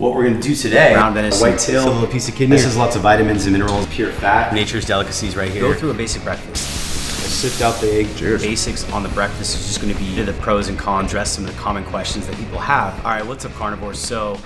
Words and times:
What 0.00 0.14
we're 0.14 0.24
gonna 0.30 0.40
do 0.40 0.54
today, 0.54 0.94
Ground 0.94 1.14
venison, 1.14 1.50
white 1.50 1.58
tail, 1.58 1.86
a 1.86 1.92
little 1.92 2.06
piece 2.06 2.26
of 2.26 2.34
kidney. 2.34 2.56
This 2.56 2.64
has 2.64 2.74
lots 2.74 2.96
of 2.96 3.02
vitamins 3.02 3.44
and 3.44 3.52
minerals, 3.52 3.86
pure 3.88 4.10
fat. 4.10 4.54
Nature's 4.54 4.86
delicacies 4.86 5.36
right 5.36 5.52
here. 5.52 5.60
Go 5.60 5.74
through 5.74 5.90
a 5.90 5.94
basic 5.94 6.24
breakfast. 6.24 6.56
Sift 6.56 7.60
out 7.60 7.78
the 7.82 7.92
egg. 7.92 8.06
Basics 8.40 8.90
on 8.92 9.02
the 9.02 9.10
breakfast 9.10 9.54
is 9.56 9.66
just 9.66 9.82
going 9.82 9.92
to 9.92 10.00
be 10.00 10.22
the 10.22 10.32
pros 10.40 10.68
and 10.68 10.78
cons, 10.78 11.10
address 11.10 11.32
some 11.32 11.44
of 11.44 11.54
the 11.54 11.60
common 11.60 11.84
questions 11.84 12.26
that 12.26 12.36
people 12.36 12.58
have. 12.58 12.94
All 13.04 13.12
right, 13.12 13.26
what's 13.26 13.44
up, 13.44 13.52
carnivores? 13.52 13.98
So, 13.98 14.38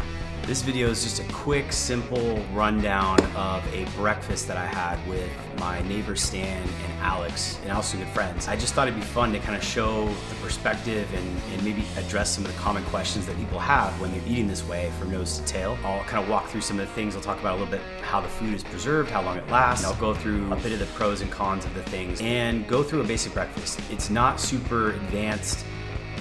this 0.46 0.60
video 0.60 0.90
is 0.90 1.02
just 1.02 1.20
a 1.20 1.32
quick, 1.32 1.72
simple 1.72 2.36
rundown 2.52 3.18
of 3.34 3.66
a 3.72 3.86
breakfast 3.96 4.46
that 4.46 4.58
I 4.58 4.66
had 4.66 4.98
with 5.08 5.30
my 5.58 5.80
neighbor 5.88 6.14
Stan 6.16 6.62
and 6.62 6.92
Alex, 7.00 7.58
and 7.62 7.72
also 7.72 7.96
good 7.96 8.08
friends. 8.08 8.46
I 8.46 8.54
just 8.54 8.74
thought 8.74 8.86
it'd 8.86 9.00
be 9.00 9.06
fun 9.06 9.32
to 9.32 9.38
kind 9.38 9.56
of 9.56 9.64
show 9.64 10.06
the 10.06 10.34
perspective 10.42 11.12
and, 11.14 11.42
and 11.52 11.64
maybe 11.64 11.82
address 11.96 12.34
some 12.34 12.44
of 12.44 12.52
the 12.52 12.58
common 12.58 12.84
questions 12.84 13.24
that 13.26 13.36
people 13.38 13.58
have 13.58 13.98
when 14.00 14.12
they're 14.12 14.28
eating 14.28 14.46
this 14.46 14.66
way 14.68 14.90
from 14.98 15.10
nose 15.12 15.38
to 15.38 15.44
tail. 15.46 15.78
I'll 15.82 16.04
kind 16.04 16.22
of 16.22 16.28
walk 16.28 16.48
through 16.48 16.60
some 16.60 16.78
of 16.78 16.86
the 16.86 16.92
things. 16.92 17.16
I'll 17.16 17.22
talk 17.22 17.40
about 17.40 17.56
a 17.56 17.62
little 17.62 17.72
bit 17.72 17.80
how 18.02 18.20
the 18.20 18.28
food 18.28 18.52
is 18.52 18.62
preserved, 18.62 19.10
how 19.10 19.22
long 19.22 19.38
it 19.38 19.48
lasts. 19.48 19.84
And 19.84 19.94
I'll 19.94 20.00
go 20.00 20.12
through 20.12 20.52
a 20.52 20.56
bit 20.56 20.72
of 20.72 20.78
the 20.78 20.86
pros 20.86 21.22
and 21.22 21.30
cons 21.30 21.64
of 21.64 21.72
the 21.72 21.82
things 21.84 22.20
and 22.20 22.68
go 22.68 22.82
through 22.82 23.00
a 23.00 23.04
basic 23.04 23.32
breakfast. 23.32 23.80
It's 23.90 24.10
not 24.10 24.38
super 24.40 24.90
advanced. 24.90 25.64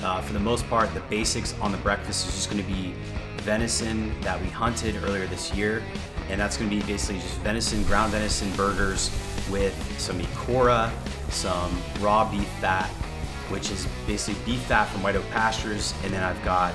Uh, 0.01 0.21
for 0.21 0.33
the 0.33 0.39
most 0.39 0.67
part, 0.69 0.93
the 0.93 0.99
basics 1.01 1.55
on 1.61 1.71
the 1.71 1.77
breakfast 1.79 2.27
is 2.27 2.35
just 2.35 2.49
going 2.49 2.61
to 2.61 2.69
be 2.69 2.93
venison 3.43 4.19
that 4.21 4.39
we 4.41 4.47
hunted 4.47 4.95
earlier 5.03 5.27
this 5.27 5.53
year. 5.53 5.83
And 6.29 6.39
that's 6.39 6.57
gonna 6.57 6.69
be 6.69 6.81
basically 6.81 7.21
just 7.21 7.37
venison, 7.39 7.83
ground 7.83 8.11
venison 8.11 8.51
burgers 8.53 9.11
with 9.51 9.75
some 9.99 10.19
Ikura, 10.19 10.91
some 11.29 11.77
raw 11.99 12.29
beef 12.29 12.47
fat, 12.59 12.87
which 13.49 13.69
is 13.71 13.87
basically 14.07 14.41
beef 14.45 14.61
fat 14.61 14.85
from 14.85 15.03
White 15.03 15.15
Oak 15.15 15.29
Pastures. 15.31 15.93
And 16.03 16.13
then 16.13 16.23
I've 16.23 16.43
got 16.43 16.73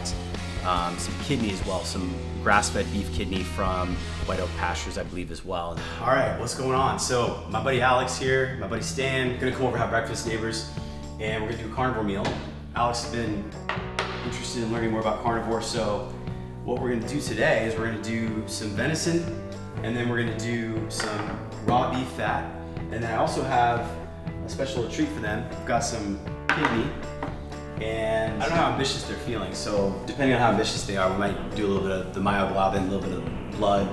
um, 0.66 0.96
some 0.98 1.14
kidney 1.24 1.50
as 1.50 1.64
well, 1.66 1.84
some 1.84 2.14
grass-fed 2.42 2.90
beef 2.92 3.12
kidney 3.12 3.42
from 3.42 3.94
White 4.26 4.40
Oak 4.40 4.50
Pastures, 4.58 4.98
I 4.98 5.02
believe, 5.02 5.30
as 5.30 5.44
well. 5.44 5.78
All 6.00 6.08
right, 6.08 6.38
what's 6.38 6.54
going 6.54 6.74
on? 6.74 6.98
So 6.98 7.44
my 7.50 7.62
buddy 7.62 7.80
Alex 7.80 8.18
here, 8.18 8.56
my 8.60 8.66
buddy 8.66 8.82
Stan, 8.82 9.38
gonna 9.38 9.52
come 9.52 9.66
over 9.66 9.78
have 9.78 9.90
breakfast, 9.90 10.26
neighbors, 10.26 10.70
and 11.20 11.42
we're 11.42 11.50
gonna 11.50 11.62
do 11.62 11.72
a 11.72 11.74
carnivore 11.74 12.04
meal. 12.04 12.26
Alex 12.76 13.04
has 13.04 13.12
been 13.12 13.50
interested 14.24 14.62
in 14.62 14.72
learning 14.72 14.90
more 14.90 15.00
about 15.00 15.22
carnivore, 15.22 15.62
so 15.62 16.12
what 16.68 16.82
we're 16.82 16.90
gonna 16.94 17.08
do 17.08 17.18
today 17.18 17.64
is 17.64 17.74
we're 17.78 17.86
gonna 17.86 18.02
do 18.02 18.42
some 18.46 18.68
venison, 18.72 19.24
and 19.84 19.96
then 19.96 20.06
we're 20.06 20.22
gonna 20.22 20.38
do 20.38 20.78
some 20.90 21.40
raw 21.64 21.90
beef 21.90 22.06
fat, 22.08 22.44
and 22.92 23.02
then 23.02 23.10
I 23.10 23.16
also 23.16 23.42
have 23.42 23.90
a 24.44 24.48
special 24.50 24.86
treat 24.90 25.08
for 25.08 25.20
them. 25.20 25.48
I've 25.50 25.66
got 25.66 25.82
some 25.82 26.20
kidney, 26.46 26.84
and 27.80 28.34
I 28.34 28.46
don't 28.46 28.50
know 28.50 28.62
how 28.64 28.72
ambitious 28.72 29.02
they're 29.04 29.16
feeling, 29.16 29.54
so 29.54 29.98
depending 30.04 30.34
on 30.34 30.42
how 30.42 30.50
ambitious 30.50 30.84
they 30.84 30.98
are, 30.98 31.10
we 31.10 31.16
might 31.16 31.56
do 31.56 31.64
a 31.64 31.68
little 31.68 31.88
bit 31.88 31.90
of 31.90 32.12
the 32.12 32.20
myoglobin, 32.20 32.86
a 32.86 32.90
little 32.90 33.08
bit 33.08 33.16
of 33.16 33.50
blood, 33.52 33.88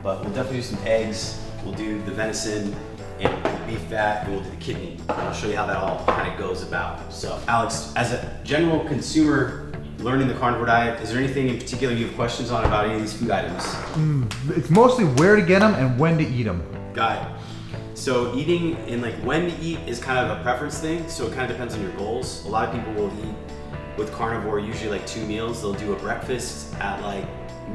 but 0.00 0.20
we'll 0.20 0.32
definitely 0.34 0.58
do 0.58 0.62
some 0.62 0.78
eggs, 0.86 1.40
we'll 1.64 1.74
do 1.74 2.00
the 2.02 2.12
venison, 2.12 2.76
and 3.18 3.44
the 3.44 3.66
beef 3.66 3.80
fat, 3.90 4.24
and 4.24 4.34
we'll 4.34 4.44
do 4.44 4.50
the 4.50 4.56
kidney. 4.58 4.98
I'll 5.08 5.32
show 5.32 5.48
you 5.48 5.56
how 5.56 5.66
that 5.66 5.78
all 5.78 6.04
kind 6.06 6.32
of 6.32 6.38
goes 6.38 6.62
about. 6.62 7.12
So, 7.12 7.40
Alex, 7.48 7.92
as 7.96 8.12
a 8.12 8.38
general 8.44 8.84
consumer 8.84 9.73
learning 10.04 10.28
the 10.28 10.34
carnivore 10.34 10.66
diet, 10.66 11.00
is 11.00 11.10
there 11.10 11.18
anything 11.18 11.48
in 11.48 11.58
particular 11.58 11.94
you 11.94 12.06
have 12.06 12.14
questions 12.14 12.50
on 12.50 12.62
about 12.66 12.84
any 12.84 12.94
of 12.94 13.00
these 13.00 13.14
food 13.14 13.30
items? 13.30 13.64
Hmm, 13.64 14.24
it's 14.50 14.68
mostly 14.68 15.06
where 15.06 15.34
to 15.34 15.40
get 15.40 15.60
them 15.60 15.72
and 15.74 15.98
when 15.98 16.18
to 16.18 16.24
eat 16.24 16.42
them. 16.42 16.62
Got 16.92 17.22
it. 17.22 17.40
So 17.94 18.34
eating 18.36 18.76
and 18.86 19.00
like 19.00 19.14
when 19.24 19.50
to 19.50 19.58
eat 19.62 19.78
is 19.86 19.98
kind 19.98 20.18
of 20.18 20.38
a 20.38 20.42
preference 20.42 20.78
thing. 20.78 21.08
So 21.08 21.26
it 21.26 21.32
kind 21.32 21.50
of 21.50 21.56
depends 21.56 21.74
on 21.74 21.80
your 21.80 21.92
goals. 21.92 22.44
A 22.44 22.48
lot 22.48 22.68
of 22.68 22.74
people 22.74 22.92
will 22.92 23.12
eat 23.24 23.34
with 23.96 24.12
carnivore 24.12 24.58
usually 24.58 24.90
like 24.90 25.06
two 25.06 25.24
meals. 25.24 25.62
They'll 25.62 25.72
do 25.72 25.94
a 25.94 25.96
breakfast 25.96 26.74
at 26.74 27.00
like 27.00 27.24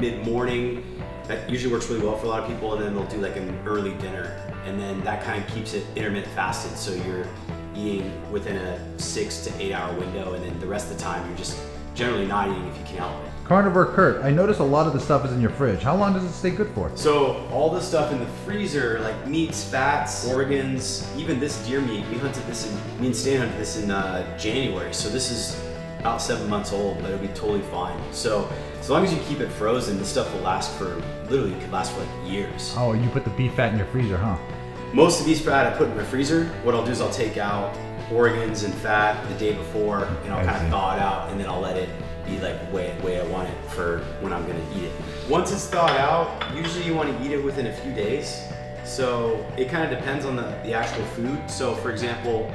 mid 0.00 0.24
morning. 0.24 1.02
That 1.26 1.50
usually 1.50 1.72
works 1.72 1.88
really 1.88 2.04
well 2.04 2.16
for 2.16 2.26
a 2.26 2.28
lot 2.28 2.42
of 2.42 2.48
people, 2.48 2.74
and 2.74 2.82
then 2.82 2.94
they'll 2.94 3.06
do 3.06 3.18
like 3.18 3.36
an 3.36 3.58
early 3.64 3.94
dinner, 3.94 4.36
and 4.66 4.80
then 4.80 5.00
that 5.02 5.22
kind 5.22 5.42
of 5.42 5.48
keeps 5.52 5.74
it 5.74 5.84
intermittent 5.94 6.32
fasted. 6.34 6.76
So 6.76 6.92
you're 7.06 7.26
eating 7.76 8.10
within 8.32 8.56
a 8.56 8.98
six 8.98 9.44
to 9.46 9.62
eight 9.62 9.72
hour 9.72 9.92
window, 9.98 10.34
and 10.34 10.44
then 10.44 10.58
the 10.58 10.66
rest 10.66 10.90
of 10.90 10.96
the 10.96 11.02
time 11.02 11.26
you're 11.28 11.38
just 11.38 11.56
generally 12.00 12.26
not 12.26 12.48
eating 12.48 12.66
if 12.66 12.78
you 12.78 12.84
can 12.84 12.96
help 12.96 13.24
it. 13.26 13.30
Carnivore 13.44 13.84
Kurt, 13.84 14.24
I 14.24 14.30
notice 14.30 14.60
a 14.60 14.64
lot 14.64 14.86
of 14.86 14.94
the 14.94 15.00
stuff 15.00 15.26
is 15.26 15.32
in 15.32 15.40
your 15.40 15.50
fridge. 15.50 15.82
How 15.82 15.94
long 15.94 16.14
does 16.14 16.24
it 16.24 16.32
stay 16.32 16.50
good 16.50 16.70
for? 16.70 16.90
So 16.94 17.46
all 17.52 17.68
the 17.68 17.80
stuff 17.80 18.10
in 18.10 18.18
the 18.18 18.26
freezer, 18.46 19.00
like 19.00 19.26
meats, 19.26 19.62
fats, 19.62 20.26
organs, 20.26 21.06
even 21.18 21.38
this 21.38 21.58
deer 21.66 21.82
meat, 21.82 22.06
we 22.08 22.16
hunted 22.16 22.42
this 22.46 22.66
in, 22.66 23.00
me 23.00 23.08
and 23.08 23.16
Stan 23.16 23.40
hunted 23.40 23.58
this 23.58 23.76
in 23.82 23.90
uh, 23.90 24.38
January. 24.38 24.94
So 24.94 25.10
this 25.10 25.30
is 25.30 25.62
about 25.98 26.22
seven 26.22 26.48
months 26.48 26.72
old, 26.72 27.02
but 27.02 27.10
it'll 27.10 27.18
be 27.18 27.28
totally 27.34 27.60
fine. 27.62 28.00
So 28.12 28.50
as 28.78 28.88
long 28.88 29.04
as 29.04 29.12
you 29.12 29.20
keep 29.28 29.40
it 29.40 29.50
frozen, 29.50 29.98
this 29.98 30.08
stuff 30.08 30.32
will 30.32 30.40
last 30.40 30.72
for, 30.78 31.02
literally 31.28 31.52
could 31.60 31.70
last 31.70 31.92
for 31.92 32.00
like 32.00 32.30
years. 32.32 32.74
Oh, 32.78 32.94
you 32.94 33.10
put 33.10 33.24
the 33.24 33.30
beef 33.30 33.52
fat 33.54 33.72
in 33.72 33.78
your 33.78 33.88
freezer, 33.88 34.16
huh? 34.16 34.38
Most 34.94 35.20
of 35.20 35.26
these 35.26 35.40
fat 35.40 35.70
I 35.70 35.76
put 35.76 35.88
in 35.88 35.96
my 35.96 36.04
freezer. 36.04 36.46
What 36.62 36.74
I'll 36.74 36.84
do 36.84 36.92
is 36.92 37.02
I'll 37.02 37.10
take 37.10 37.36
out 37.36 37.76
organs 38.12 38.64
and 38.64 38.74
fat 38.74 39.26
the 39.28 39.34
day 39.34 39.54
before, 39.54 40.04
and 40.24 40.32
I'll 40.32 40.44
kind 40.44 40.64
of 40.64 40.70
thaw 40.70 40.96
it 40.96 41.00
out, 41.00 41.30
and 41.30 41.40
then 41.40 41.48
I'll 41.48 41.60
let 41.60 41.76
it 41.76 41.88
be 42.26 42.38
like 42.38 42.64
the 42.66 42.74
way, 42.74 42.96
way 43.02 43.20
I 43.20 43.26
want 43.26 43.48
it 43.48 43.70
for 43.70 43.98
when 44.20 44.32
I'm 44.32 44.46
gonna 44.46 44.64
eat 44.74 44.84
it. 44.84 44.92
Once 45.28 45.52
it's 45.52 45.66
thawed 45.66 45.96
out, 45.96 46.54
usually 46.54 46.84
you 46.84 46.94
want 46.94 47.16
to 47.16 47.24
eat 47.24 47.32
it 47.32 47.42
within 47.42 47.66
a 47.66 47.72
few 47.72 47.92
days. 47.92 48.42
So 48.84 49.46
it 49.56 49.68
kind 49.68 49.84
of 49.84 49.96
depends 49.96 50.24
on 50.24 50.36
the, 50.36 50.42
the 50.64 50.74
actual 50.74 51.04
food. 51.06 51.50
So 51.50 51.74
for 51.76 51.90
example, 51.90 52.52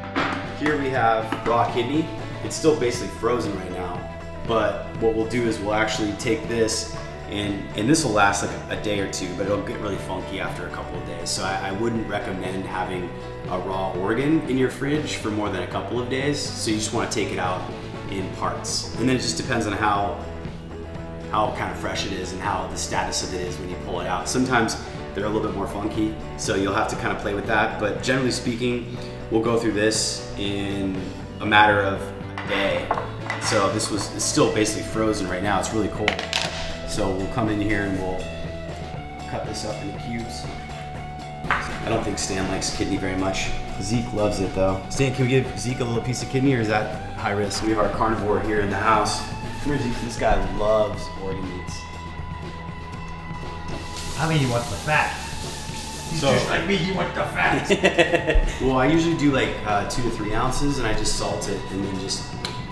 here 0.60 0.78
we 0.78 0.90
have 0.90 1.48
raw 1.48 1.72
kidney. 1.74 2.06
It's 2.44 2.56
still 2.56 2.78
basically 2.80 3.16
frozen 3.20 3.58
right 3.60 3.72
now. 3.72 4.02
But 4.48 4.86
what 4.98 5.16
we'll 5.16 5.28
do 5.28 5.44
is 5.44 5.60
we'll 5.60 5.74
actually 5.74 6.12
take 6.14 6.48
this 6.48 6.96
and 7.30 7.64
and 7.78 7.90
this 7.90 8.06
will 8.06 8.12
last 8.12 8.44
like 8.44 8.80
a, 8.80 8.82
day 8.84 9.00
or 9.00 9.12
two, 9.12 9.34
but 9.36 9.46
it'll 9.46 9.62
get 9.64 9.80
really 9.80 9.98
funky 9.98 10.40
after 10.40 10.68
a 10.68 10.70
couple 10.70 11.00
of 11.00 11.06
days. 11.08 11.30
So 11.30 11.44
I, 11.44 11.70
I 11.70 11.72
wouldn't 11.72 12.08
recommend 12.08 12.66
having 12.66 13.10
a 13.50 13.60
raw 13.60 13.92
organ 13.94 14.42
in 14.50 14.58
your 14.58 14.70
fridge 14.70 15.16
for 15.16 15.32
more 15.32 15.50
than 15.50 15.64
a 15.64 15.68
couple 15.68 16.00
of 16.00 16.10
days. 16.10 16.40
So 16.40 16.72
you 16.72 16.78
just 16.78 16.94
want 16.94 17.12
to 17.12 17.16
take 17.16 17.34
it 17.34 17.40
out 17.40 17.62
in 18.12 18.30
parts, 18.36 18.96
and 18.96 19.10
then 19.10 19.16
it 19.16 19.22
just 19.22 19.38
depends 19.38 19.66
on 19.66 19.74
how 19.74 20.24
how 21.32 21.54
kind 21.56 21.72
of 21.72 21.78
fresh 21.80 22.06
it 22.06 22.14
is 22.14 22.32
and 22.32 22.42
how 22.42 22.68
the 22.68 22.78
status 22.78 23.24
of 23.28 23.34
it 23.34 23.42
is 23.42 23.58
when 23.58 23.70
you 23.70 23.76
pull 23.86 24.00
it 24.02 24.08
out. 24.08 24.30
Sometimes 24.30 24.78
they're 25.14 25.26
a 25.26 25.30
little 25.30 25.48
bit 25.48 25.56
more 25.56 25.68
funky, 25.68 26.14
so 26.38 26.56
you'll 26.56 26.74
have 26.74 26.88
to 26.90 26.96
kind 26.98 27.16
of 27.16 27.20
play 27.20 27.34
with 27.34 27.48
that. 27.48 27.80
But 27.80 28.04
generally 28.04 28.32
speaking, 28.32 28.98
we'll 29.32 29.44
go 29.44 29.58
through 29.58 29.74
this 29.74 30.32
in 30.38 31.02
a 31.42 31.46
matter 31.46 31.82
of 31.82 32.02
a 32.38 32.48
day. 32.48 32.88
So 33.42 33.72
this 33.74 33.90
was 33.90 34.04
still 34.24 34.54
basically 34.54 34.84
frozen 34.84 35.28
right 35.28 35.44
now. 35.44 35.60
It's 35.60 35.74
really 35.74 35.90
cold. 35.90 36.35
So 36.96 37.12
we'll 37.12 37.28
come 37.34 37.50
in 37.50 37.60
here 37.60 37.82
and 37.84 38.00
we'll 38.00 38.24
cut 39.30 39.46
this 39.46 39.66
up 39.66 39.76
into 39.84 40.00
cubes. 40.00 40.46
I 41.50 41.88
don't 41.90 42.02
think 42.06 42.18
Stan 42.18 42.48
likes 42.50 42.74
kidney 42.74 42.96
very 42.96 43.18
much. 43.18 43.50
Zeke 43.82 44.14
loves 44.14 44.40
it 44.40 44.56
though. 44.56 44.82
Stan, 44.90 45.14
can 45.14 45.26
we 45.26 45.30
give 45.30 45.60
Zeke 45.60 45.82
a 45.82 45.84
little 45.84 46.02
piece 46.02 46.24
of 46.24 46.30
kidney 46.30 46.54
or 46.54 46.62
is 46.62 46.70
that 46.70 46.96
high 47.18 47.32
risk? 47.32 47.64
We 47.64 47.72
have 47.72 47.80
our 47.80 47.90
carnivore 47.90 48.40
here 48.40 48.62
in 48.62 48.70
the 48.70 48.78
house. 48.78 49.20
Come 49.62 49.74
here, 49.74 49.80
Zeke. 49.80 50.02
This 50.06 50.18
guy 50.18 50.36
loves 50.58 51.06
organ 51.22 51.44
meats. 51.58 51.78
I 54.18 54.30
mean, 54.30 54.38
he 54.38 54.46
wants 54.50 54.70
the 54.70 54.78
fat. 54.78 55.12
He's 56.12 56.22
So- 56.22 56.32
just 56.32 56.50
like 56.50 56.66
me, 56.66 56.78
he 56.78 56.94
wants 56.94 57.14
the 57.14 57.26
fat. 57.26 58.48
Well, 58.62 58.78
I 58.78 58.86
usually 58.86 59.18
do 59.18 59.34
like 59.34 59.50
uh, 59.66 59.90
two 59.90 60.02
to 60.04 60.10
three 60.12 60.34
ounces 60.34 60.78
and 60.78 60.88
I 60.88 60.94
just 60.94 61.18
salt 61.18 61.50
it 61.50 61.60
and 61.72 61.84
then 61.84 62.00
just 62.00 62.24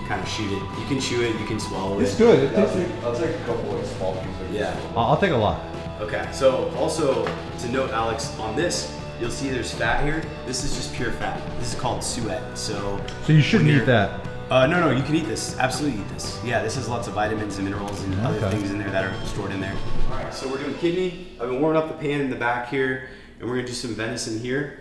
kind 0.06 0.20
of 0.22 0.28
shoot 0.28 0.52
it. 0.52 0.62
You 0.78 0.86
can 0.86 1.00
chew 1.00 1.22
it, 1.22 1.38
you 1.40 1.46
can 1.46 1.58
swallow 1.60 1.98
it. 1.98 2.04
it's 2.04 2.16
good. 2.16 2.52
It 2.52 2.58
I'll 2.58 2.72
take, 2.72 3.04
I'll 3.04 3.16
take 3.16 3.34
a 3.34 3.44
couple 3.44 3.64
like 3.72 3.84
small 3.86 4.14
pieces. 4.14 4.50
Yeah. 4.52 4.78
I'll 4.90 5.06
I'll 5.06 5.20
take 5.20 5.32
a 5.32 5.36
lot. 5.36 5.60
Okay, 6.00 6.28
so 6.32 6.70
also 6.76 7.24
to 7.60 7.68
note, 7.68 7.90
Alex, 7.90 8.36
on 8.38 8.56
this, 8.56 8.98
you'll 9.20 9.30
see 9.30 9.48
there's 9.48 9.72
fat 9.72 10.04
here. 10.04 10.22
This 10.44 10.64
is 10.64 10.74
just 10.74 10.92
pure 10.94 11.12
fat. 11.12 11.40
This 11.58 11.72
is 11.74 11.80
called 11.80 12.02
suet. 12.02 12.42
So, 12.58 13.00
So 13.24 13.32
you 13.32 13.40
shouldn't 13.40 13.70
eat 13.70 13.86
that. 13.86 14.20
Uh, 14.50 14.66
no, 14.66 14.78
no, 14.80 14.90
you 14.90 15.02
can 15.02 15.14
eat 15.14 15.26
this. 15.26 15.56
Absolutely 15.58 16.00
eat 16.00 16.08
this. 16.10 16.38
Yeah, 16.44 16.62
this 16.62 16.74
has 16.74 16.88
lots 16.88 17.08
of 17.08 17.14
vitamins 17.14 17.56
and 17.56 17.64
minerals 17.64 18.02
and 18.02 18.14
other 18.20 18.40
things 18.50 18.70
in 18.70 18.78
there 18.78 18.90
that 18.90 19.04
are 19.04 19.26
stored 19.26 19.52
in 19.52 19.60
there. 19.60 19.74
All 20.10 20.16
right, 20.18 20.34
so 20.34 20.48
we're 20.48 20.58
doing 20.58 20.74
kidney. 20.74 21.28
I've 21.40 21.48
been 21.48 21.60
warming 21.60 21.80
up 21.80 21.88
the 21.88 21.94
pan 21.94 22.20
in 22.20 22.28
the 22.28 22.36
back 22.36 22.68
here, 22.68 23.08
and 23.40 23.48
we're 23.48 23.56
gonna 23.56 23.68
do 23.68 23.72
some 23.72 23.94
venison 23.94 24.38
here. 24.38 24.80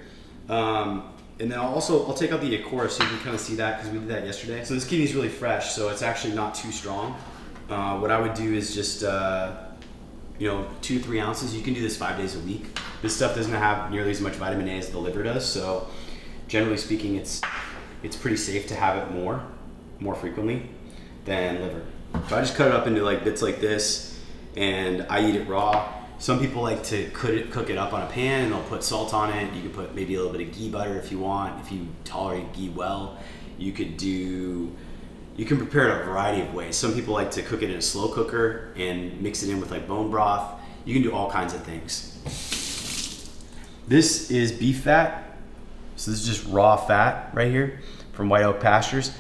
Um, 0.50 1.12
and 1.44 1.51
then 1.51 1.60
I'll 1.60 1.74
also 1.74 2.07
I'll 2.07 2.13
take 2.13 2.31
out 2.31 2.40
the 2.40 2.57
Ikura 2.57 2.90
so 2.90 3.04
you 3.04 3.10
can 3.10 3.19
kind 3.19 3.36
of 3.36 3.42
see 3.42 3.56
that 3.56 3.78
because 3.78 3.92
we 3.92 4.00
did 4.00 4.07
that 4.07 4.25
yesterday. 4.25 4.63
So 4.63 4.75
this 4.75 4.86
kidney 4.86 5.04
is 5.04 5.13
really 5.13 5.28
fresh, 5.28 5.74
so 5.74 5.90
it's 5.90 6.01
actually 6.01 6.36
not 6.36 6.56
too 6.56 6.72
strong. 6.72 7.18
Uh, 7.69 8.00
what 8.00 8.12
I 8.12 8.19
would 8.22 8.34
do 8.34 8.54
is 8.54 8.74
just 8.74 9.04
uh, 9.04 9.54
you 10.40 10.48
know 10.48 10.66
two 10.81 11.00
three 11.00 11.19
ounces. 11.19 11.54
You 11.54 11.62
can 11.62 11.74
do 11.74 11.81
this 11.81 11.98
five 11.98 12.18
days 12.18 12.38
a 12.38 12.40
week. 12.40 12.80
This 13.01 13.13
stuff 13.13 13.36
doesn't 13.36 13.51
have 13.51 13.92
nearly 13.92 14.12
as 14.12 14.22
much 14.22 14.36
vitamin 14.36 14.69
A 14.69 14.78
as 14.78 14.90
the 14.90 14.98
liver 15.00 15.22
does, 15.22 15.45
so 15.45 15.90
generally 16.48 16.78
speaking, 16.78 17.16
it's 17.16 17.42
it's 18.04 18.16
pretty 18.16 18.38
safe 18.38 18.66
to 18.68 18.75
have 18.75 18.96
it 18.96 19.12
more 19.12 19.44
more 20.00 20.16
frequently 20.16 20.69
than 21.25 21.62
liver. 21.62 21.81
So 22.30 22.38
I 22.38 22.39
just 22.39 22.56
cut 22.56 22.68
it 22.68 22.74
up 22.74 22.88
into 22.88 23.04
like 23.04 23.25
bits 23.25 23.42
like 23.42 23.60
this, 23.60 24.18
and 24.56 25.06
I 25.10 25.28
eat 25.28 25.36
it 25.36 25.46
raw. 25.50 25.92
Some 26.24 26.40
people 26.40 26.62
like 26.62 26.86
to 26.86 27.10
cook 27.10 27.31
it, 27.31 27.52
cook 27.52 27.70
it 27.70 27.78
up 27.78 27.92
on 27.92 28.02
a 28.02 28.06
pan 28.06 28.46
and 28.46 28.54
they'll 28.54 28.64
put 28.64 28.81
salt 28.81 29.14
on 29.14 29.30
it. 29.30 29.54
You 29.54 29.62
can 29.62 29.72
put 29.72 29.94
maybe 29.94 30.16
a 30.16 30.20
little 30.20 30.31
bit 30.31 30.48
of 30.48 30.56
ghee 30.56 30.70
butter 30.70 30.98
if 30.98 31.12
you 31.12 31.20
want, 31.20 31.60
if 31.60 31.70
you 31.70 31.86
tolerate 32.06 32.54
ghee 32.54 32.70
well. 32.70 33.18
You 33.58 33.74
could 33.74 33.98
do 33.98 34.74
you 35.36 35.44
can 35.44 35.58
prepare 35.58 35.90
it 35.90 36.02
a 36.02 36.06
variety 36.06 36.42
of 36.42 36.54
ways. 36.54 36.78
Some 36.78 36.94
people 36.94 37.14
like 37.14 37.30
to 37.31 37.42
cook 37.42 37.62
it 37.62 37.70
in 37.70 37.75
a 37.75 37.81
slow 37.81 38.08
cooker 38.08 38.74
and 38.78 39.22
mix 39.22 39.44
it 39.44 39.50
in 39.50 39.60
with 39.60 39.70
like 39.70 39.86
bone 39.86 40.10
broth. 40.10 40.62
You 40.86 40.94
can 40.94 41.04
do 41.04 41.14
all 41.14 41.30
kinds 41.30 41.54
of 41.54 41.62
things. 41.64 42.18
This 43.90 44.31
is 44.31 44.54
beef 44.54 44.80
fat. 44.80 45.38
So 45.98 46.10
this 46.10 46.22
is 46.22 46.25
just 46.25 46.48
raw 46.48 46.78
fat 46.78 47.31
right 47.34 47.52
here 47.52 47.81
from 48.14 48.30
White 48.30 48.44
Oak 48.44 48.62
Pastures. 48.62 49.12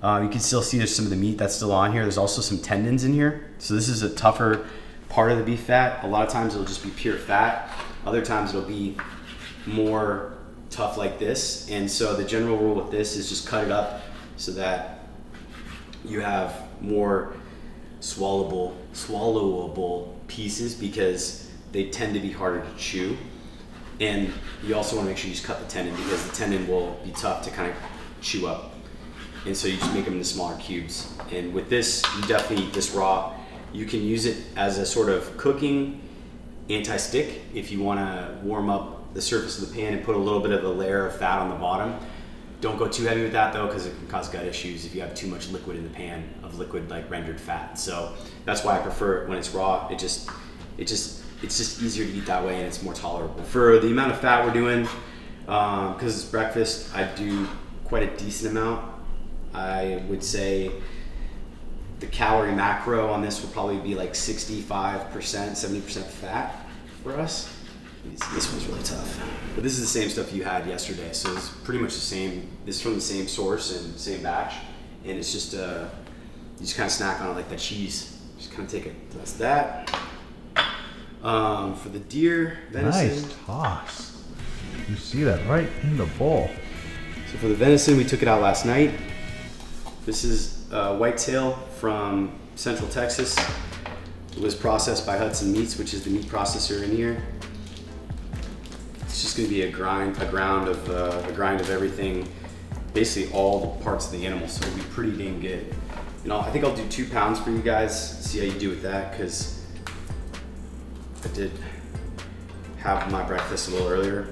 Um, 0.00 0.22
you 0.22 0.30
can 0.30 0.38
still 0.38 0.62
see 0.62 0.78
there's 0.78 0.94
some 0.94 1.06
of 1.06 1.10
the 1.10 1.16
meat 1.16 1.38
that's 1.38 1.56
still 1.56 1.72
on 1.72 1.90
here. 1.90 2.02
There's 2.02 2.18
also 2.18 2.40
some 2.40 2.58
tendons 2.60 3.02
in 3.02 3.14
here. 3.14 3.50
So 3.58 3.74
this 3.74 3.88
is 3.88 4.02
a 4.04 4.14
tougher 4.14 4.64
part 5.12 5.30
of 5.30 5.36
the 5.38 5.44
beef 5.44 5.60
fat. 5.60 6.02
A 6.04 6.08
lot 6.08 6.26
of 6.26 6.32
times 6.32 6.54
it'll 6.54 6.66
just 6.66 6.82
be 6.82 6.90
pure 6.90 7.16
fat. 7.16 7.70
Other 8.06 8.24
times 8.24 8.54
it'll 8.54 8.66
be 8.66 8.96
more 9.66 10.32
tough 10.70 10.96
like 10.96 11.18
this. 11.18 11.70
And 11.70 11.88
so 11.88 12.16
the 12.16 12.24
general 12.24 12.56
rule 12.56 12.74
with 12.74 12.90
this 12.90 13.14
is 13.14 13.28
just 13.28 13.46
cut 13.46 13.64
it 13.64 13.70
up 13.70 14.00
so 14.38 14.52
that 14.52 15.00
you 16.04 16.20
have 16.20 16.62
more 16.80 17.34
swallowable 18.00 18.74
swallowable 18.92 20.08
pieces 20.26 20.74
because 20.74 21.48
they 21.70 21.90
tend 21.90 22.14
to 22.14 22.20
be 22.20 22.32
harder 22.32 22.60
to 22.60 22.76
chew. 22.76 23.16
And 24.00 24.32
you 24.64 24.74
also 24.74 24.96
want 24.96 25.06
to 25.06 25.10
make 25.10 25.18
sure 25.18 25.28
you 25.28 25.34
just 25.34 25.46
cut 25.46 25.60
the 25.60 25.66
tendon 25.66 25.94
because 25.94 26.26
the 26.26 26.34
tendon 26.34 26.66
will 26.66 26.98
be 27.04 27.10
tough 27.12 27.44
to 27.44 27.50
kind 27.50 27.70
of 27.70 27.76
chew 28.22 28.46
up. 28.46 28.72
And 29.44 29.54
so 29.54 29.68
you 29.68 29.76
just 29.76 29.92
make 29.92 30.06
them 30.06 30.14
into 30.14 30.24
smaller 30.24 30.56
cubes. 30.56 31.12
And 31.30 31.52
with 31.52 31.68
this, 31.68 32.02
you 32.16 32.22
definitely 32.26 32.66
eat 32.66 32.72
this 32.72 32.92
raw. 32.92 33.34
You 33.72 33.86
can 33.86 34.02
use 34.02 34.26
it 34.26 34.36
as 34.56 34.78
a 34.78 34.86
sort 34.86 35.08
of 35.08 35.36
cooking 35.36 36.00
anti-stick 36.68 37.42
if 37.54 37.70
you 37.72 37.82
want 37.82 38.00
to 38.00 38.38
warm 38.42 38.70
up 38.70 39.14
the 39.14 39.20
surface 39.20 39.60
of 39.60 39.68
the 39.68 39.74
pan 39.74 39.94
and 39.94 40.04
put 40.04 40.14
a 40.14 40.18
little 40.18 40.40
bit 40.40 40.52
of 40.52 40.64
a 40.64 40.68
layer 40.68 41.06
of 41.06 41.16
fat 41.16 41.40
on 41.40 41.48
the 41.48 41.56
bottom. 41.56 41.98
Don't 42.60 42.78
go 42.78 42.86
too 42.86 43.04
heavy 43.04 43.22
with 43.22 43.32
that 43.32 43.52
though, 43.52 43.66
because 43.66 43.86
it 43.86 43.96
can 43.96 44.06
cause 44.06 44.28
gut 44.28 44.44
issues 44.44 44.84
if 44.84 44.94
you 44.94 45.00
have 45.00 45.14
too 45.14 45.26
much 45.26 45.48
liquid 45.48 45.76
in 45.76 45.84
the 45.84 45.90
pan 45.90 46.32
of 46.42 46.58
liquid 46.58 46.88
like 46.90 47.10
rendered 47.10 47.40
fat. 47.40 47.78
So 47.78 48.14
that's 48.44 48.62
why 48.64 48.78
I 48.78 48.82
prefer 48.82 49.22
it 49.22 49.28
when 49.28 49.38
it's 49.38 49.50
raw. 49.50 49.88
It 49.88 49.98
just, 49.98 50.30
it 50.78 50.86
just, 50.86 51.22
it's 51.42 51.58
just 51.58 51.82
easier 51.82 52.06
to 52.06 52.12
eat 52.12 52.26
that 52.26 52.44
way 52.44 52.56
and 52.56 52.66
it's 52.66 52.82
more 52.82 52.94
tolerable. 52.94 53.42
For 53.44 53.78
the 53.78 53.88
amount 53.88 54.12
of 54.12 54.20
fat 54.20 54.44
we're 54.44 54.52
doing, 54.52 54.86
um, 55.48 55.94
because 55.94 56.20
it's 56.20 56.30
breakfast, 56.30 56.94
I 56.94 57.04
do 57.04 57.48
quite 57.84 58.04
a 58.04 58.16
decent 58.16 58.56
amount. 58.56 58.90
I 59.52 60.02
would 60.08 60.22
say 60.22 60.70
the 62.02 62.08
calorie 62.08 62.52
macro 62.52 63.08
on 63.12 63.22
this 63.22 63.40
will 63.40 63.48
probably 63.50 63.78
be 63.78 63.94
like 63.94 64.12
65%, 64.14 64.66
70% 64.66 66.02
fat 66.04 66.66
for 67.04 67.16
us. 67.16 67.48
This- 68.04 68.28
This 68.34 68.52
one's 68.52 68.66
really 68.66 68.82
tough. 68.82 69.20
But 69.54 69.62
this 69.62 69.74
is 69.74 69.80
the 69.80 69.86
same 70.00 70.10
stuff 70.10 70.32
you 70.32 70.42
had 70.42 70.66
yesterday, 70.66 71.12
so 71.12 71.32
it's 71.36 71.48
pretty 71.62 71.78
much 71.80 71.94
the 71.94 72.00
same. 72.00 72.48
This 72.66 72.74
is 72.76 72.82
from 72.82 72.94
the 72.96 73.00
same 73.00 73.28
source 73.28 73.70
and 73.78 73.96
same 73.96 74.20
batch, 74.24 74.54
and 75.04 75.16
it's 75.16 75.30
just 75.30 75.54
uh, 75.54 75.84
you 76.58 76.64
just 76.66 76.74
kind 76.76 76.88
of 76.88 76.92
snack 76.92 77.20
on 77.20 77.30
it 77.30 77.34
like 77.34 77.48
that 77.50 77.60
cheese. 77.60 78.18
Just 78.36 78.50
kind 78.50 78.64
of 78.64 78.70
take 78.72 78.86
it. 78.86 78.94
That's 79.12 79.34
that. 79.34 79.96
Um, 81.22 81.76
for 81.76 81.88
the 81.90 82.00
deer 82.00 82.58
venison. 82.72 83.06
Nice 83.22 83.36
toss. 83.46 84.24
You 84.88 84.96
see 84.96 85.22
that 85.22 85.46
right 85.48 85.68
in 85.84 85.96
the 85.96 86.06
bowl. 86.18 86.50
So 87.30 87.38
for 87.38 87.46
the 87.46 87.54
venison, 87.54 87.96
we 87.96 88.02
took 88.04 88.22
it 88.22 88.26
out 88.28 88.42
last 88.42 88.66
night. 88.66 88.90
This 90.04 90.24
is 90.24 90.66
uh, 90.72 90.96
whitetail 90.96 91.52
from 91.82 92.32
Central 92.54 92.88
Texas. 92.90 93.36
It 94.36 94.38
was 94.38 94.54
processed 94.54 95.04
by 95.04 95.16
Hudson 95.16 95.52
Meats, 95.52 95.76
which 95.76 95.94
is 95.94 96.04
the 96.04 96.10
meat 96.10 96.26
processor 96.26 96.80
in 96.84 96.94
here. 96.94 97.20
It's 99.00 99.20
just 99.20 99.36
going 99.36 99.48
to 99.48 99.52
be 99.52 99.62
a 99.62 99.68
grind, 99.68 100.16
a 100.22 100.26
ground 100.26 100.68
of 100.68 100.88
uh, 100.88 101.26
a 101.28 101.32
grind 101.32 101.60
of 101.60 101.70
everything, 101.70 102.28
basically 102.94 103.32
all 103.32 103.58
the 103.58 103.82
parts 103.82 104.06
of 104.06 104.12
the 104.12 104.24
animal. 104.24 104.46
So 104.46 104.64
it'll 104.64 104.78
be 104.78 104.84
pretty 104.90 105.16
dang 105.16 105.40
good. 105.40 105.74
And 106.22 106.32
I'll, 106.32 106.42
I 106.42 106.52
think 106.52 106.64
I'll 106.64 106.76
do 106.76 106.86
two 106.86 107.08
pounds 107.08 107.40
for 107.40 107.50
you 107.50 107.62
guys. 107.62 108.24
See 108.24 108.38
how 108.38 108.44
you 108.44 108.60
do 108.60 108.68
with 108.68 108.82
that, 108.82 109.10
because 109.10 109.66
I 111.24 111.28
did 111.34 111.50
have 112.78 113.10
my 113.10 113.24
breakfast 113.24 113.66
a 113.66 113.72
little 113.72 113.88
earlier. 113.88 114.28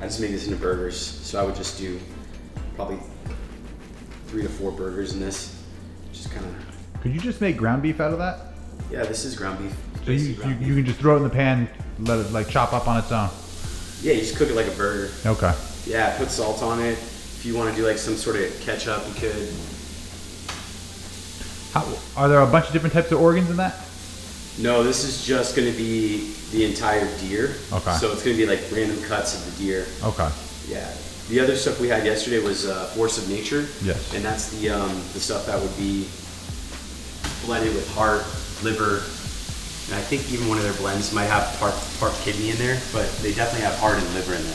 I 0.00 0.04
just 0.04 0.20
made 0.20 0.30
this 0.30 0.46
into 0.46 0.58
burgers, 0.58 0.96
so 0.96 1.42
I 1.42 1.44
would 1.44 1.56
just 1.56 1.76
do 1.76 1.98
probably 2.76 3.00
three 4.30 4.42
to 4.42 4.48
four 4.48 4.70
burgers 4.70 5.12
in 5.12 5.20
this. 5.20 5.60
Just 6.12 6.30
kind 6.30 6.46
of, 6.46 7.00
Could 7.02 7.12
you 7.12 7.20
just 7.20 7.40
make 7.40 7.56
ground 7.56 7.82
beef 7.82 8.00
out 8.00 8.12
of 8.12 8.18
that? 8.18 8.38
yeah, 8.90 9.02
this 9.04 9.24
is 9.24 9.34
ground 9.36 9.58
beef. 9.58 9.72
So 10.04 10.12
you, 10.12 10.18
Basic 10.18 10.28
you, 10.28 10.34
ground 10.42 10.66
you 10.66 10.74
can 10.76 10.86
just 10.86 10.98
throw 11.00 11.14
it 11.14 11.18
in 11.18 11.24
the 11.24 11.30
pan, 11.30 11.68
let 12.00 12.18
it 12.20 12.32
like 12.32 12.48
chop 12.48 12.72
up 12.72 12.86
on 12.88 12.98
its 12.98 13.10
own. 13.10 13.28
yeah, 14.02 14.12
you 14.14 14.20
just 14.20 14.36
cook 14.36 14.48
it 14.48 14.54
like 14.54 14.68
a 14.68 14.70
burger. 14.72 15.10
Okay. 15.26 15.52
Yeah, 15.86 16.16
put 16.16 16.30
salt 16.30 16.62
on 16.62 16.80
it. 16.80 16.92
If 16.92 17.44
you 17.44 17.56
want 17.56 17.74
to 17.74 17.80
do 17.80 17.86
like 17.86 17.98
some 17.98 18.14
sort 18.16 18.36
of 18.36 18.60
ketchup, 18.60 19.02
you 19.08 19.14
could. 19.14 19.48
How, 21.72 21.86
are 22.16 22.28
there 22.28 22.40
a 22.40 22.46
bunch 22.46 22.66
of 22.66 22.72
different 22.72 22.92
types 22.92 23.12
of 23.12 23.20
organs 23.20 23.50
in 23.50 23.56
that? 23.56 23.74
No, 24.58 24.82
this 24.82 25.04
is 25.04 25.24
just 25.24 25.56
going 25.56 25.70
to 25.70 25.76
be 25.76 26.34
the 26.52 26.64
entire 26.64 27.06
deer. 27.18 27.54
Okay. 27.72 27.94
So 27.94 28.12
it's 28.12 28.22
going 28.24 28.36
to 28.36 28.42
be 28.42 28.46
like 28.46 28.60
random 28.72 29.00
cuts 29.04 29.34
of 29.34 29.56
the 29.58 29.64
deer. 29.64 29.86
Okay. 30.04 30.28
Yeah. 30.68 30.92
The 31.30 31.38
other 31.38 31.54
stuff 31.54 31.80
we 31.80 31.86
had 31.86 32.04
yesterday 32.04 32.40
was 32.42 32.66
uh, 32.66 32.86
Force 32.86 33.16
of 33.16 33.28
Nature. 33.28 33.68
Yes. 33.84 34.12
And 34.14 34.24
that's 34.24 34.50
the 34.50 34.70
um, 34.70 34.90
the 35.14 35.20
stuff 35.20 35.46
that 35.46 35.62
would 35.62 35.76
be 35.76 36.08
blended 37.46 37.72
with 37.72 37.88
heart, 37.94 38.24
liver, 38.64 39.04
and 39.90 39.98
I 39.98 40.02
think 40.02 40.30
even 40.32 40.48
one 40.48 40.58
of 40.58 40.64
their 40.64 40.74
blends 40.74 41.12
might 41.12 41.24
have 41.24 41.56
part 41.58 41.74
part 41.98 42.12
kidney 42.22 42.50
in 42.50 42.56
there, 42.56 42.80
but 42.92 43.08
they 43.22 43.32
definitely 43.32 43.66
have 43.66 43.76
heart 43.78 43.98
and 43.98 44.14
liver 44.14 44.34
in 44.34 44.42
there. 44.42 44.54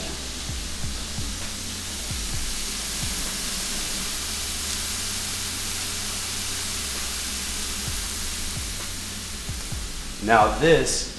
Now 10.24 10.58
this, 10.58 11.12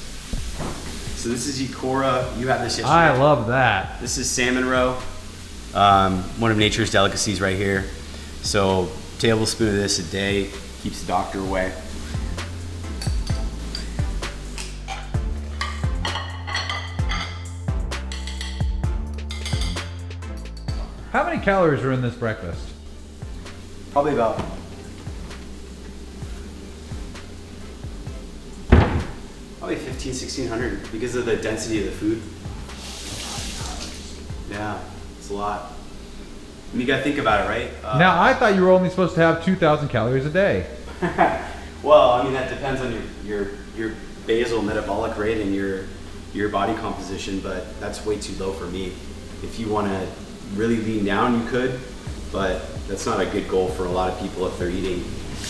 so 1.16 1.30
this 1.30 1.48
is 1.48 1.62
Ikura. 1.62 2.40
You 2.40 2.48
had 2.48 2.62
this 2.62 2.78
yesterday. 2.78 2.90
I 2.90 3.18
love 3.18 3.48
that. 3.48 4.02
This 4.02 4.18
is 4.18 4.30
salmon 4.30 4.66
roe, 4.66 5.00
um, 5.74 6.24
one 6.40 6.52
of 6.52 6.58
nature's 6.58 6.92
delicacies 6.92 7.42
right 7.42 7.56
here. 7.56 7.86
So 8.42 8.90
tablespoon 9.20 9.70
of 9.70 9.76
this 9.76 10.00
a 10.00 10.12
day 10.12 10.50
keeps 10.82 11.02
the 11.02 11.08
doctor 11.08 11.40
away. 11.40 11.74
How 21.12 21.24
many 21.24 21.42
calories 21.44 21.84
are 21.84 21.92
in 21.92 22.02
this 22.02 22.16
breakfast? 22.16 22.62
Probably 23.92 24.14
about 24.14 24.38
probably 29.58 29.76
15, 29.78 30.12
1600 30.12 30.92
because 30.92 31.16
of 31.16 31.26
the 31.26 31.36
density 31.36 31.80
of 31.80 31.86
the 31.86 31.92
food. 31.92 32.22
Yeah, 34.50 34.80
it's 35.28 35.34
a 35.34 35.38
lot. 35.38 35.74
I 36.72 36.72
mean, 36.72 36.82
you 36.82 36.88
gotta 36.88 37.04
think 37.04 37.18
about 37.18 37.46
it, 37.46 37.50
right? 37.50 37.70
Uh, 37.84 37.98
now 37.98 38.22
I 38.22 38.34
thought 38.34 38.56
you 38.56 38.62
were 38.62 38.72
only 38.72 38.90
supposed 38.90 39.14
to 39.16 39.22
have 39.22 39.44
2,000 39.44 39.90
calories 39.90 40.26
a 40.26 40.30
day. 40.30 40.66
well, 41.84 42.12
I 42.12 42.24
mean 42.24 42.32
that 42.32 42.50
depends 42.50 42.80
on 42.80 42.94
your 42.94 43.02
your 43.26 43.52
your 43.76 43.96
basal 44.26 44.62
metabolic 44.62 45.18
rate 45.18 45.42
and 45.42 45.54
your 45.54 45.84
your 46.34 46.48
body 46.48 46.74
composition, 46.76 47.42
but 47.42 47.78
that's 47.82 48.06
way 48.06 48.18
too 48.18 48.42
low 48.42 48.54
for 48.54 48.68
me. 48.68 48.94
If 49.44 49.60
you 49.60 49.68
want 49.68 49.88
to 49.88 50.08
really 50.56 50.78
lean 50.78 51.04
down, 51.04 51.42
you 51.42 51.50
could, 51.50 51.78
but 52.32 52.62
that's 52.88 53.06
not 53.06 53.20
a 53.20 53.26
good 53.26 53.50
goal 53.50 53.68
for 53.68 53.84
a 53.84 53.92
lot 53.92 54.14
of 54.14 54.20
people 54.22 54.48
if 54.48 54.58
they're 54.58 54.70
eating 54.70 55.04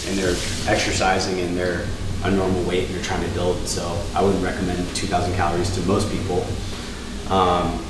and 0.07 0.17
they're 0.17 0.35
exercising 0.67 1.39
and 1.39 1.55
they're 1.55 1.85
a 2.23 2.31
normal 2.31 2.63
weight 2.63 2.87
and 2.87 2.95
they're 2.95 3.03
trying 3.03 3.23
to 3.23 3.33
build. 3.35 3.57
So 3.67 3.83
I 4.15 4.23
wouldn't 4.23 4.43
recommend 4.43 4.79
2,000 4.95 5.35
calories 5.35 5.73
to 5.75 5.81
most 5.81 6.11
people. 6.11 6.45
Um, 7.31 7.83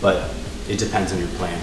but 0.00 0.34
it 0.68 0.78
depends 0.78 1.12
on 1.12 1.18
your 1.18 1.28
plan. 1.28 1.60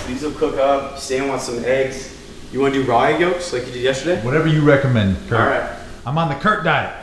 So 0.00 0.08
these 0.08 0.22
will 0.22 0.32
cook 0.32 0.56
up. 0.56 0.98
Stan 0.98 1.28
wants 1.28 1.44
some 1.44 1.64
eggs. 1.64 2.18
You 2.52 2.60
want 2.60 2.74
to 2.74 2.82
do 2.82 2.88
raw 2.88 3.04
egg 3.04 3.20
yolks 3.20 3.52
like 3.52 3.66
you 3.66 3.72
did 3.72 3.82
yesterday? 3.82 4.22
Whatever 4.22 4.46
you 4.46 4.60
recommend, 4.60 5.16
Kurt. 5.28 5.40
All 5.40 5.46
right. 5.46 5.78
I'm 6.04 6.18
on 6.18 6.28
the 6.28 6.34
Kurt 6.34 6.64
diet. 6.64 6.94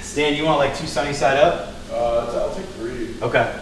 Stan, 0.00 0.34
you 0.34 0.44
want 0.44 0.58
like 0.58 0.76
two 0.76 0.86
sunny 0.86 1.12
side 1.12 1.38
up? 1.38 1.72
Uh, 1.90 2.40
I'll 2.40 2.54
take 2.54 2.66
three. 2.66 3.14
Okay. 3.22 3.60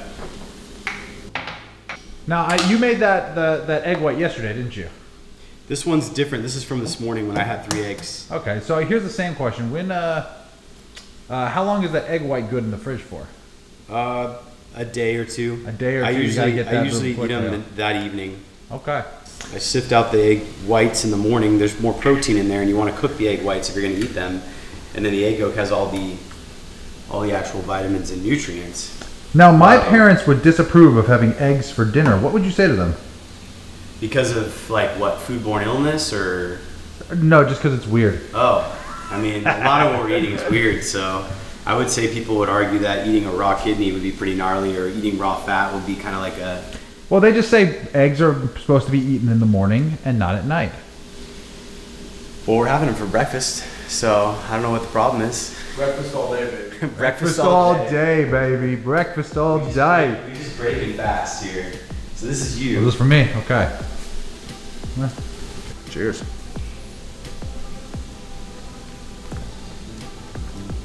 Now 2.27 2.45
I, 2.45 2.57
you 2.69 2.79
made 2.79 3.01
that 3.01 3.35
the, 3.35 3.65
that 3.67 3.85
egg 3.85 3.99
white 4.01 4.19
yesterday, 4.19 4.55
didn't 4.55 4.77
you? 4.77 4.89
This 5.69 5.85
one's 5.85 6.09
different. 6.09 6.43
This 6.43 6.57
is 6.57 6.65
from 6.65 6.81
this 6.81 6.99
morning 6.99 7.29
when 7.29 7.37
I 7.37 7.43
had 7.43 7.71
three 7.71 7.83
eggs. 7.83 8.27
Okay. 8.31 8.61
So 8.61 8.79
here's 8.79 9.03
the 9.03 9.11
same 9.11 9.35
question. 9.35 9.71
When 9.71 9.91
uh, 9.91 10.33
uh, 11.29 11.49
how 11.49 11.63
long 11.63 11.85
is 11.85 11.93
that 11.93 12.09
egg 12.09 12.23
white 12.23 12.49
good 12.49 12.65
in 12.65 12.71
the 12.71 12.79
fridge 12.79 13.03
for? 13.03 13.27
Uh, 13.89 14.39
a 14.75 14.85
day 14.85 15.17
or 15.17 15.25
two. 15.25 15.65
A 15.67 15.73
day 15.73 15.97
or 15.97 16.05
I 16.05 16.13
two, 16.13 16.23
usually, 16.23 16.63
I 16.63 16.83
usually 16.85 17.11
eat 17.13 17.29
them 17.29 17.65
that 17.77 17.97
evening. 18.05 18.41
Okay. 18.71 19.03
I 19.53 19.59
sift 19.59 19.91
out 19.93 20.13
the 20.13 20.23
egg 20.23 20.43
whites 20.67 21.05
in 21.05 21.11
the 21.11 21.17
morning. 21.17 21.59
There's 21.59 21.81
more 21.81 21.95
protein 21.95 22.37
in 22.37 22.49
there, 22.49 22.61
and 22.61 22.69
you 22.71 22.77
want 22.77 22.95
to 22.95 23.01
cook 23.01 23.17
the 23.17 23.27
egg 23.29 23.43
whites 23.43 23.69
if 23.69 23.75
you're 23.75 23.85
going 23.85 23.97
to 23.99 24.03
eat 24.07 24.15
them. 24.15 24.43
And 24.95 25.05
then 25.05 25.13
the 25.13 25.25
egg 25.25 25.39
yolk 25.39 25.55
has 25.55 25.73
all 25.73 25.87
the 25.91 26.17
all 27.11 27.21
the 27.23 27.33
actual 27.33 27.61
vitamins 27.63 28.11
and 28.13 28.23
nutrients. 28.23 28.97
Now 29.35 29.51
my 29.51 29.77
Wow. 29.79 29.89
parents 29.89 30.27
would 30.27 30.43
disapprove 30.43 30.97
of 30.97 31.07
having 31.09 31.33
eggs 31.35 31.71
for 31.71 31.85
dinner. 31.85 32.17
What 32.19 32.33
would 32.33 32.45
you 32.45 32.51
say 32.53 32.67
to 32.69 32.75
them? 32.75 32.95
Because 34.01 34.37
of 34.37 34.71
like 34.71 34.91
what 34.99 35.19
foodborne 35.19 35.65
illness 35.65 36.13
or 36.13 36.61
No, 37.17 37.45
just 37.45 37.63
because 37.63 37.77
it's 37.79 37.87
weird. 37.89 38.21
oh, 38.35 38.65
I 39.11 39.21
mean 39.21 39.45
a 39.47 39.65
lot 39.65 39.87
of 39.87 39.93
what 39.95 40.05
we're 40.09 40.17
eating 40.17 40.33
is 40.33 40.51
weird. 40.51 40.85
So 40.85 41.27
I 41.67 41.77
would 41.77 41.91
say 41.91 42.13
people 42.13 42.37
would 42.39 42.49
argue 42.49 42.79
that 42.81 43.07
eating 43.07 43.27
a 43.27 43.31
raw 43.31 43.55
kidney 43.63 43.93
would 43.93 44.03
be 44.03 44.13
pretty 44.13 44.35
gnarly, 44.35 44.77
or 44.77 44.89
eating 44.89 45.19
raw 45.19 45.37
fat 45.37 45.75
would 45.75 45.87
be 45.87 45.95
kind 45.95 46.15
of 46.17 46.23
like 46.23 46.39
a 46.39 46.65
Well, 47.11 47.21
they 47.21 47.33
just 47.33 47.51
say 47.51 47.79
eggs 47.95 48.21
are 48.21 48.35
supposed 48.59 48.87
to 48.87 48.93
be 48.93 48.99
eaten 48.99 49.29
in 49.29 49.41
the 49.41 49.47
morning 49.47 49.99
and 50.05 50.19
not 50.19 50.35
at 50.37 50.45
night. 50.47 50.73
well, 52.47 52.57
we're 52.59 52.67
having 52.67 52.87
them 52.89 52.97
for 52.97 53.07
breakfast. 53.07 53.65
So 53.89 54.37
I 54.49 54.53
don't 54.53 54.63
know 54.63 54.71
what 54.71 54.83
the 54.83 54.89
problem 54.89 55.23
is. 55.23 55.57
Breakfast 55.77 56.15
all 56.15 56.33
day, 56.33 56.45
baby. 56.81 56.87
Breakfast 56.97 57.39
all 57.41 57.75
day, 57.91 58.25
baby. 58.31 58.77
Breakfast 58.77 59.37
all 59.37 59.59
day. 59.73 60.21
We 60.27 60.35
just 60.35 60.57
break 60.57 60.77
it 60.77 60.97
fast 60.97 61.45
here. 61.45 61.73
So 62.15 62.27
this 62.27 62.41
is 62.41 62.55
Was 62.55 62.63
you. 62.65 62.81
this 62.85 62.95
is 62.95 62.95
for 62.95 63.05
me? 63.05 63.29
Okay. 63.45 63.79
Cheers. 65.91 66.23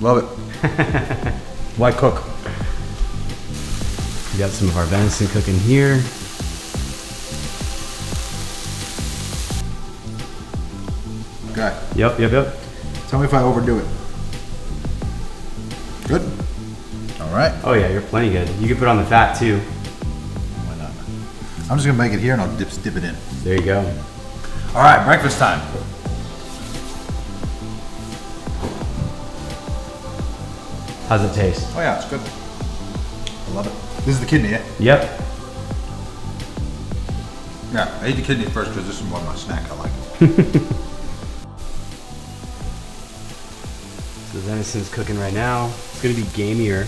Love 0.01 0.17
it. 0.17 0.23
Why 1.77 1.91
cook? 1.91 2.23
We 4.33 4.39
got 4.39 4.49
some 4.51 4.67
of 4.67 4.75
our 4.77 4.85
venison 4.85 5.27
cooking 5.27 5.57
here. 5.59 6.01
Okay. 11.51 11.79
Yep, 11.95 12.19
yep, 12.19 12.31
yep. 12.31 12.55
Tell 13.07 13.19
me 13.19 13.25
if 13.25 13.33
I 13.33 13.41
overdo 13.41 13.79
it. 13.79 13.85
Good. 16.09 16.21
All 17.21 17.33
right. 17.33 17.53
Oh 17.63 17.73
yeah, 17.73 17.87
you're 17.87 18.01
plenty 18.01 18.29
good. 18.31 18.49
You 18.59 18.67
can 18.67 18.75
put 18.75 18.89
on 18.89 18.97
the 18.97 19.05
fat 19.05 19.39
too. 19.39 19.59
Why 19.59 20.75
not? 20.75 20.91
I'm 21.71 21.77
just 21.77 21.85
gonna 21.87 21.97
make 21.97 22.11
it 22.11 22.19
here 22.19 22.33
and 22.33 22.41
I'll 22.41 22.57
dip, 22.57 22.69
dip 22.83 22.97
it 22.97 23.05
in. 23.05 23.15
There 23.43 23.55
you 23.55 23.63
go. 23.65 23.79
All 24.75 24.81
right, 24.81 25.05
breakfast 25.05 25.39
time. 25.39 25.61
How's 31.07 31.23
it 31.23 31.35
taste? 31.35 31.67
Oh 31.75 31.81
yeah, 31.81 31.97
it's 31.97 32.09
good. 32.09 32.19
I 32.19 33.51
love 33.53 33.67
it. 33.67 34.05
This 34.05 34.15
is 34.15 34.19
the 34.19 34.25
kidney, 34.25 34.49
yeah? 34.49 34.63
Yep. 34.79 35.21
Yeah, 37.73 37.99
I 38.01 38.07
ate 38.07 38.15
the 38.15 38.23
kidney 38.23 38.45
first 38.45 38.71
because 38.71 38.87
this 38.87 38.99
is 38.99 39.07
more 39.07 39.19
of 39.19 39.25
my 39.25 39.35
snack 39.35 39.69
I 39.69 39.75
like. 39.75 39.91
The 40.19 40.27
venison's 44.49 44.89
cooking 44.91 45.19
right 45.19 45.33
now. 45.33 45.67
It's 45.67 46.01
gonna 46.01 46.15
be 46.15 46.23
gamier. 46.23 46.85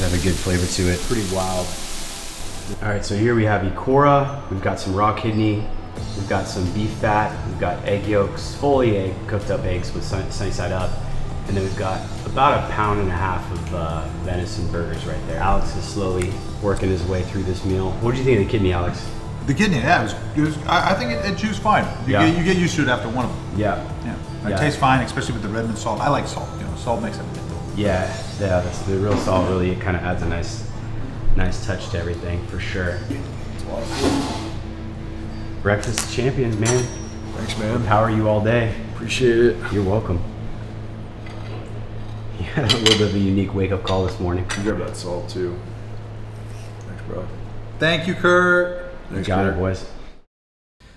Have 0.00 0.14
a 0.14 0.22
good 0.24 0.34
flavor 0.34 0.66
to 0.66 0.82
it. 0.92 0.98
Pretty 1.02 1.32
wild. 1.32 1.66
All 2.82 2.88
right, 2.88 3.04
so 3.04 3.16
here 3.16 3.36
we 3.36 3.44
have 3.44 3.62
Ikura. 3.62 4.50
We've 4.50 4.62
got 4.62 4.80
some 4.80 4.96
raw 4.96 5.14
kidney. 5.14 5.64
We've 6.16 6.28
got 6.28 6.46
some 6.48 6.68
beef 6.72 6.90
fat. 6.94 7.32
We've 7.46 7.60
got 7.60 7.84
egg 7.84 8.06
yolks, 8.06 8.56
fully 8.56 8.96
egg, 8.96 9.14
cooked 9.28 9.50
up 9.50 9.60
eggs 9.60 9.92
with 9.94 10.04
sunny 10.04 10.50
side 10.50 10.72
up. 10.72 10.90
And 11.46 11.56
then 11.56 11.62
we've 11.64 11.78
got 11.78 12.00
about 12.38 12.70
a 12.70 12.72
pound 12.72 13.00
and 13.00 13.08
a 13.08 13.12
half 13.12 13.50
of 13.50 13.74
uh, 13.74 14.06
venison 14.22 14.64
burgers 14.70 15.04
right 15.06 15.26
there. 15.26 15.40
Alex 15.40 15.74
is 15.74 15.82
slowly 15.82 16.32
working 16.62 16.88
his 16.88 17.02
way 17.06 17.24
through 17.24 17.42
this 17.42 17.64
meal. 17.64 17.90
What 17.94 18.12
did 18.12 18.18
you 18.18 18.24
think 18.24 18.38
of 18.38 18.46
the 18.46 18.50
kidney, 18.52 18.72
Alex? 18.72 19.04
The 19.48 19.54
kidney, 19.54 19.78
yeah, 19.78 19.98
it 19.98 20.04
was, 20.04 20.14
it 20.36 20.40
was 20.42 20.56
I, 20.68 20.92
I 20.92 20.94
think 20.94 21.10
it, 21.10 21.24
it 21.32 21.36
chews 21.36 21.58
fine. 21.58 21.82
You, 22.06 22.12
Yeah. 22.12 22.28
get, 22.28 22.38
you 22.38 22.44
get 22.44 22.56
used 22.56 22.76
to 22.76 22.82
it 22.82 22.88
after 22.88 23.08
one 23.08 23.24
of 23.24 23.32
them. 23.32 23.58
Yeah. 23.58 23.82
Yeah. 24.04 24.46
It 24.46 24.50
Yeah. 24.50 24.56
tastes 24.56 24.78
fine, 24.78 25.04
especially 25.04 25.32
with 25.32 25.42
the 25.42 25.48
Redmond 25.48 25.78
salt. 25.78 26.00
I 26.00 26.10
like 26.10 26.28
salt. 26.28 26.48
You 26.60 26.66
know, 26.66 26.76
salt 26.76 27.02
makes 27.02 27.18
everything. 27.18 27.44
Yeah, 27.76 28.06
yeah, 28.38 28.60
that's 28.60 28.82
the 28.82 28.96
real 28.98 29.16
salt 29.16 29.48
really 29.48 29.70
it 29.70 29.80
kind 29.80 29.96
of 29.96 30.04
adds 30.04 30.22
a 30.22 30.28
nice 30.28 30.64
nice 31.34 31.66
touch 31.66 31.88
to 31.90 31.98
everything 31.98 32.46
for 32.46 32.60
sure. 32.60 33.00
Breakfast 35.62 36.14
champions, 36.14 36.56
man. 36.56 36.84
Thanks, 37.34 37.58
man. 37.58 37.84
Power 37.86 38.10
you 38.10 38.28
all 38.28 38.40
day. 38.40 38.76
Appreciate 38.94 39.38
it. 39.38 39.72
You're 39.72 39.82
welcome. 39.82 40.22
You 42.58 42.64
had 42.64 42.72
a 42.72 42.78
little 42.78 42.98
bit 42.98 43.08
of 43.10 43.14
a 43.14 43.18
unique 43.20 43.54
wake 43.54 43.70
up 43.70 43.84
call 43.84 44.04
this 44.04 44.18
morning. 44.18 44.44
You 44.56 44.64
grab 44.64 44.78
that 44.78 44.96
salt 44.96 45.28
too. 45.28 45.56
Thanks, 46.80 47.02
bro. 47.04 47.24
Thank 47.78 48.08
you, 48.08 48.14
Kurt. 48.14 48.92
You 49.12 49.22
got 49.22 49.46
it, 49.46 49.54
boys. 49.54 49.88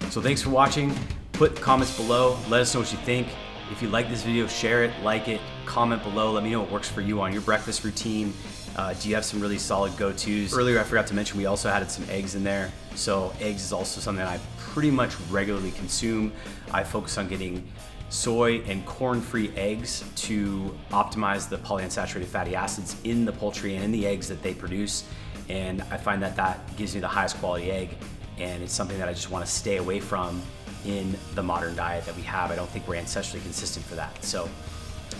So 0.09 0.21
thanks 0.23 0.41
for 0.41 0.49
watching. 0.49 0.91
Put 1.33 1.55
comments 1.61 1.95
below. 1.95 2.39
Let 2.49 2.61
us 2.61 2.73
know 2.73 2.79
what 2.79 2.91
you 2.91 2.97
think. 2.97 3.27
If 3.71 3.79
you 3.83 3.89
like 3.89 4.09
this 4.09 4.23
video, 4.23 4.47
share 4.47 4.83
it, 4.83 4.91
like 5.03 5.27
it, 5.27 5.39
comment 5.67 6.01
below. 6.01 6.31
Let 6.31 6.43
me 6.43 6.49
know 6.49 6.61
what 6.61 6.71
works 6.71 6.89
for 6.89 7.01
you 7.01 7.21
on 7.21 7.31
your 7.31 7.43
breakfast 7.43 7.83
routine. 7.83 8.33
Uh, 8.75 8.95
do 8.95 9.07
you 9.07 9.13
have 9.13 9.23
some 9.23 9.39
really 9.39 9.59
solid 9.59 9.95
go-tos? 9.97 10.57
Earlier, 10.57 10.79
I 10.79 10.83
forgot 10.83 11.05
to 11.07 11.13
mention 11.13 11.37
we 11.37 11.45
also 11.45 11.69
added 11.69 11.91
some 11.91 12.09
eggs 12.09 12.33
in 12.33 12.43
there. 12.43 12.71
So 12.95 13.33
eggs 13.39 13.63
is 13.63 13.71
also 13.71 14.01
something 14.01 14.25
that 14.25 14.33
I 14.33 14.39
pretty 14.57 14.89
much 14.89 15.13
regularly 15.29 15.71
consume. 15.73 16.33
I 16.73 16.83
focus 16.83 17.19
on 17.19 17.27
getting 17.27 17.71
soy 18.11 18.59
and 18.67 18.85
corn-free 18.85 19.51
eggs 19.55 20.03
to 20.15 20.77
optimize 20.91 21.49
the 21.49 21.57
polyunsaturated 21.57 22.25
fatty 22.25 22.55
acids 22.55 22.95
in 23.03 23.25
the 23.25 23.31
poultry 23.31 23.75
and 23.75 23.85
in 23.85 23.91
the 23.91 24.05
eggs 24.05 24.27
that 24.27 24.43
they 24.43 24.53
produce. 24.53 25.05
And 25.49 25.81
I 25.83 25.97
find 25.97 26.21
that 26.21 26.35
that 26.35 26.75
gives 26.75 26.93
me 26.93 27.01
the 27.01 27.07
highest 27.07 27.37
quality 27.37 27.71
egg 27.71 27.97
and 28.37 28.61
it's 28.63 28.73
something 28.73 28.97
that 28.97 29.07
I 29.07 29.13
just 29.13 29.31
want 29.31 29.45
to 29.45 29.51
stay 29.51 29.77
away 29.77 29.99
from 29.99 30.41
in 30.85 31.15
the 31.35 31.43
modern 31.43 31.75
diet 31.75 32.05
that 32.05 32.15
we 32.15 32.23
have. 32.23 32.51
I 32.51 32.55
don't 32.55 32.69
think 32.69 32.87
we're 32.87 32.95
ancestrally 32.95 33.41
consistent 33.43 33.85
for 33.85 33.95
that. 33.95 34.23
So, 34.23 34.49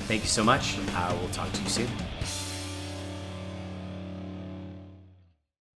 thank 0.08 0.24
you 0.24 0.30
so 0.30 0.44
much. 0.44 0.78
I 0.96 1.14
will 1.14 1.30
talk 1.30 1.52
to 1.52 1.62
you 1.62 1.70
soon. 1.70 2.41